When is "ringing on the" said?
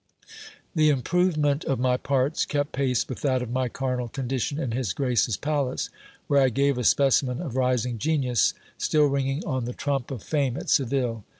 9.05-9.73